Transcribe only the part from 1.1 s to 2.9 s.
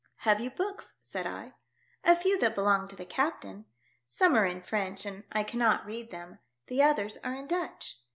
I. *' A few that belong